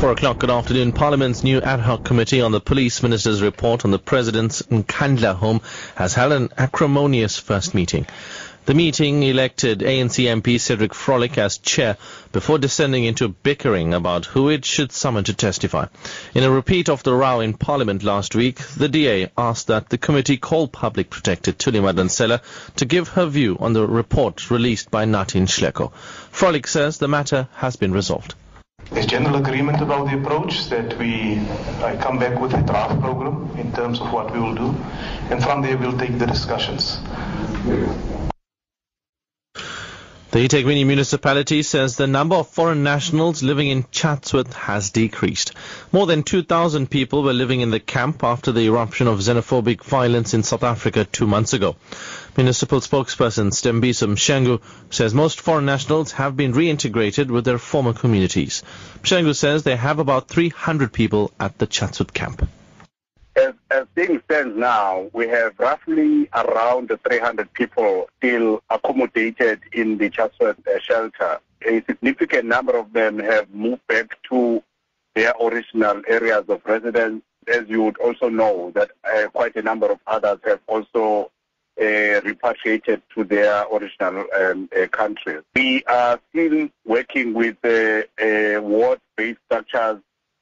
[0.00, 0.92] Four o'clock, good afternoon.
[0.92, 5.60] Parliament's new ad hoc committee on the police minister's report on the president's Nkandla home
[5.94, 8.06] has held an acrimonious first meeting.
[8.64, 11.98] The meeting elected ANC MP Cedric Frolick as chair
[12.32, 15.88] before descending into bickering about who it should summon to testify.
[16.34, 19.98] In a repeat of the row in Parliament last week, the DA asked that the
[19.98, 22.40] committee call Public Protector Thuli Madonsela
[22.76, 25.92] to give her view on the report released by Nathi Nhleko.
[26.32, 28.34] Frolick says the matter has been resolved.
[28.92, 31.38] There's general agreement about the approach that we
[31.82, 34.74] I come back with a draft program in terms of what we will do,
[35.30, 36.98] and from there we'll take the discussions.
[40.32, 45.50] The eThekwini municipality says the number of foreign nationals living in Chatsworth has decreased.
[45.90, 50.32] More than 2,000 people were living in the camp after the eruption of xenophobic violence
[50.32, 51.74] in South Africa two months ago.
[52.36, 58.62] Municipal spokesperson Stembiso Mshengu says most foreign nationals have been reintegrated with their former communities.
[59.02, 62.48] Mshengu says they have about 300 people at the Chatsworth camp.
[63.36, 70.10] As, as things stand now, we have roughly around 300 people still accommodated in the
[70.10, 71.38] Chatsworth uh, shelter.
[71.66, 74.62] A significant number of them have moved back to
[75.14, 77.22] their original areas of residence.
[77.48, 81.30] As you would also know, that uh, quite a number of others have also
[81.80, 85.42] uh, repatriated to their original um, uh, countries.
[85.54, 90.00] We are still working with uh, uh, ward-based structures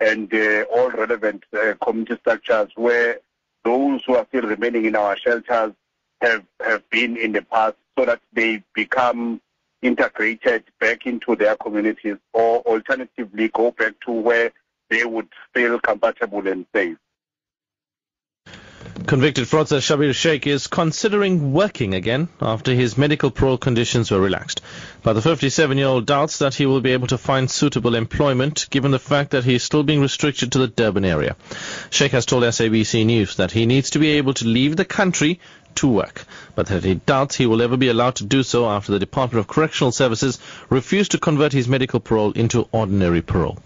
[0.00, 3.18] and uh, all relevant uh, community structures where
[3.64, 5.72] those who are still remaining in our shelters
[6.20, 9.40] have, have been in the past so that they become
[9.82, 14.52] integrated back into their communities or alternatively go back to where
[14.88, 16.96] they would feel comfortable and safe.
[19.06, 24.60] Convicted fraudster Schabir Shaik is considering working again after his medical parole conditions were relaxed.
[25.02, 28.98] But the 57-year-old doubts that he will be able to find suitable employment given the
[28.98, 31.34] fact that he is still being restricted to the Durban area.
[31.90, 35.40] Shaik has told SABC News that he needs to be able to leave the country
[35.76, 38.92] to work, but that he doubts he will ever be allowed to do so after
[38.92, 40.38] the Department of Correctional Services
[40.68, 43.58] refused to convert his medical parole into ordinary parole.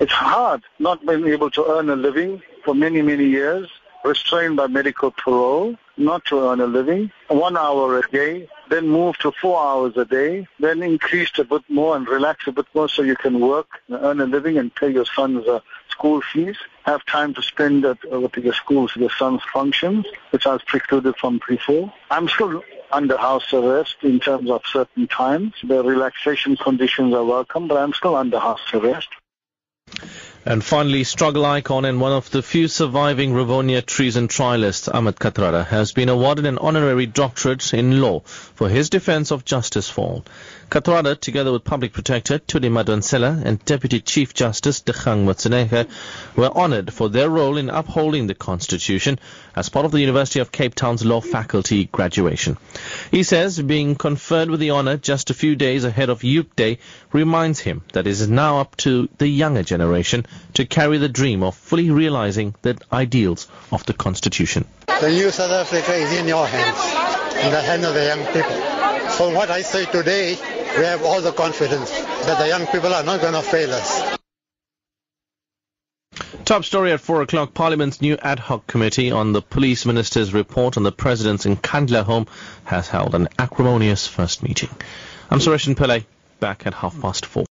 [0.00, 3.68] It's hard not being able to earn a living for many, many years
[4.08, 9.16] restrained by medical parole, not to earn a living, one hour a day, then move
[9.18, 12.88] to four hours a day, then increase a bit more and relax a bit more
[12.88, 15.60] so you can work, earn a living and pay your son's uh,
[15.90, 20.46] school fees, have time to spend at uh, with your school's, your son's functions, which
[20.46, 21.92] I was precluded from before.
[22.10, 25.52] I'm still under house arrest in terms of certain times.
[25.62, 29.08] The relaxation conditions are welcome, but I'm still under house arrest.
[30.48, 35.66] And finally, struggle icon and one of the few surviving Rivonia treason trialists, Ahmed Kathrada,
[35.66, 40.24] has been awarded an honorary doctorate in law for his defense of Justice for All.
[40.70, 45.86] Kathrada, together with Public Protector Thuli Madonsela and Deputy Chief Justice Dikgang Moseneke,
[46.34, 49.18] were honored for their role in upholding the Constitution
[49.54, 52.56] as part of the University of Cape Town's law faculty graduation.
[53.10, 56.78] He says being conferred with the honor just a few days ahead of Youth Day
[57.12, 61.42] reminds him that it is now up to the younger generation to carry the dream
[61.42, 64.66] of fully realizing the ideals of the Constitution.
[65.00, 68.78] The new South Africa is in your hands, in the hands of the young people.
[69.16, 70.36] From what I say today,
[70.76, 74.07] we have all the confidence that the young people are not going to fail us.
[76.48, 77.52] Top story at 4 o'clock.
[77.52, 82.26] Parliament's new ad hoc committee on the police minister's report on the president's Nkandla home
[82.64, 84.70] has held an acrimonious first meeting.
[85.30, 86.06] I'm Suresh Pillay,
[86.40, 87.46] back at half past four.